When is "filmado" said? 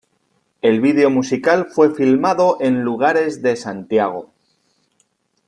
1.93-2.57